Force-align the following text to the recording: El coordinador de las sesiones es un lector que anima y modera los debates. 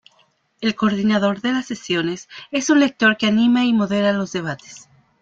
El 0.61 0.73
coordinador 0.75 1.41
de 1.41 1.51
las 1.53 1.67
sesiones 1.67 2.27
es 2.49 2.71
un 2.71 2.79
lector 2.79 3.17
que 3.17 3.27
anima 3.27 3.65
y 3.65 3.71
modera 3.73 4.11
los 4.13 4.31
debates. 4.31 4.89